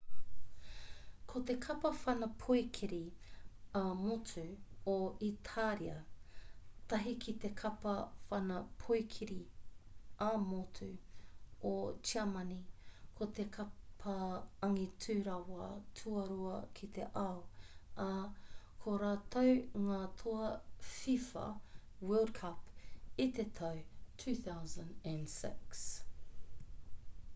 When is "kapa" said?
1.63-1.89, 7.59-7.93, 13.59-14.17